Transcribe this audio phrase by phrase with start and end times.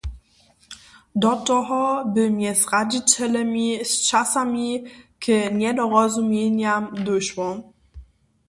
[1.23, 1.81] Do toho
[2.13, 4.69] bě mjez radźićelemi sčasami
[5.21, 5.23] k
[5.59, 7.49] njedorozumjenjam dóšło.